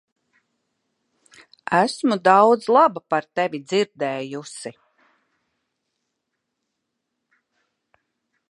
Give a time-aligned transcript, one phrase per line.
[1.81, 4.71] Esmu daudz laba par tevi dzirdējusi.